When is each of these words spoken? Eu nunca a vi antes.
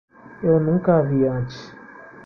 Eu 0.41 0.59
nunca 0.59 0.97
a 0.97 1.03
vi 1.03 1.27
antes. 1.27 1.75